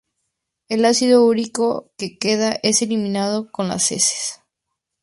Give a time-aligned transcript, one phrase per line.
[0.67, 4.41] El ácido úrico que queda es eliminado con las heces.